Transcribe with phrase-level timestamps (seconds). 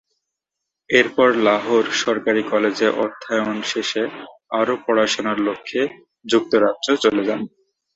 [0.89, 4.03] এরপর লাহোর সরকারি কলেজে অধ্যয়ন শেষে
[4.59, 5.81] আরও পড়াশোনার লক্ষ্যে
[6.25, 7.41] যুক্তরাজ্যে চলে যান।